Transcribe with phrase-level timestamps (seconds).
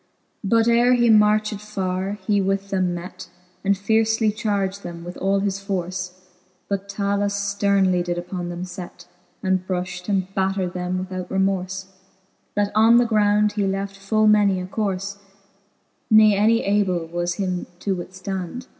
[0.43, 3.29] VIL But ere he marched farre, he with them met,
[3.63, 6.19] And fiercely charged them with all his force;
[6.67, 9.05] But Talus flernely upon them did fet,
[9.43, 11.85] And brufht and battred them without remorfe,
[12.55, 15.19] That on the ground he left full many a corfe j
[16.09, 18.65] Ne any able was him to withftand.